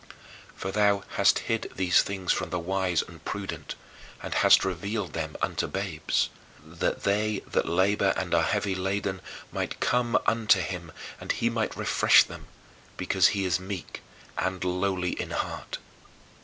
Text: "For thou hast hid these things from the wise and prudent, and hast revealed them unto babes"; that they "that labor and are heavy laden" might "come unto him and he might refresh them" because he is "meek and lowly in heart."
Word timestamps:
"For 0.55 0.71
thou 0.71 1.03
hast 1.17 1.37
hid 1.45 1.71
these 1.75 2.01
things 2.01 2.31
from 2.33 2.49
the 2.49 2.57
wise 2.57 3.03
and 3.03 3.23
prudent, 3.23 3.75
and 4.23 4.33
hast 4.33 4.65
revealed 4.65 5.13
them 5.13 5.35
unto 5.43 5.67
babes"; 5.67 6.29
that 6.65 7.03
they 7.03 7.43
"that 7.51 7.69
labor 7.69 8.11
and 8.17 8.33
are 8.33 8.41
heavy 8.41 8.73
laden" 8.73 9.21
might 9.51 9.79
"come 9.79 10.17
unto 10.25 10.59
him 10.59 10.91
and 11.19 11.31
he 11.33 11.51
might 11.51 11.75
refresh 11.77 12.23
them" 12.23 12.47
because 12.97 13.27
he 13.27 13.45
is 13.45 13.59
"meek 13.59 14.01
and 14.39 14.63
lowly 14.63 15.11
in 15.21 15.29
heart." 15.29 15.77